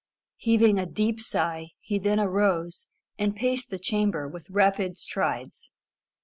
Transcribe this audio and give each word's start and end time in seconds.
Heaving 0.37 0.79
a 0.79 0.87
deep 0.87 1.19
sigh, 1.21 1.73
he 1.79 1.99
then 1.99 2.19
arose, 2.19 2.87
and 3.19 3.35
paced 3.35 3.69
the 3.69 3.77
chamber 3.77 4.27
with 4.27 4.49
rapid 4.49 4.97
strides. 4.97 5.71